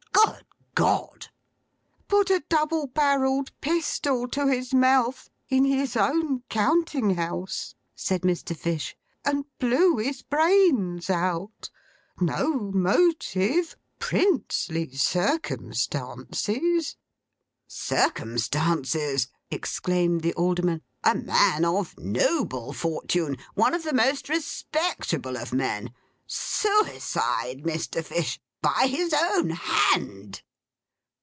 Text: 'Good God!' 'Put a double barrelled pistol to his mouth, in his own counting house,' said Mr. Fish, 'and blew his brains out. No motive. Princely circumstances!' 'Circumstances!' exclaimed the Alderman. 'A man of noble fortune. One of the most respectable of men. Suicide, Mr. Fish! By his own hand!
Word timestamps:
'Good 0.73 0.85
God!' 0.87 1.27
'Put 2.07 2.29
a 2.31 2.43
double 2.49 2.87
barrelled 2.87 3.51
pistol 3.61 4.27
to 4.29 4.47
his 4.47 4.73
mouth, 4.73 5.29
in 5.49 5.63
his 5.65 5.95
own 5.97 6.41
counting 6.49 7.13
house,' 7.17 7.75
said 7.93 8.21
Mr. 8.21 8.55
Fish, 8.57 8.95
'and 9.25 9.43
blew 9.59 9.97
his 9.97 10.23
brains 10.23 11.07
out. 11.09 11.69
No 12.21 12.71
motive. 12.73 13.75
Princely 13.99 14.91
circumstances!' 14.95 16.95
'Circumstances!' 17.67 19.27
exclaimed 19.51 20.21
the 20.21 20.33
Alderman. 20.35 20.81
'A 21.03 21.13
man 21.15 21.63
of 21.65 21.95
noble 21.99 22.71
fortune. 22.73 23.35
One 23.55 23.73
of 23.75 23.83
the 23.83 23.93
most 23.93 24.29
respectable 24.29 25.35
of 25.37 25.51
men. 25.53 25.91
Suicide, 26.25 27.61
Mr. 27.63 28.03
Fish! 28.03 28.39
By 28.61 28.87
his 28.87 29.13
own 29.13 29.49
hand! 29.51 30.41